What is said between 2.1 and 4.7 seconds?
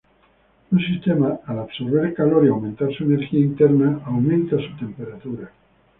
calor y aumentar su energía interna, aumenta